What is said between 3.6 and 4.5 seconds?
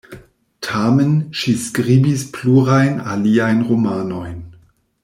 romanojn.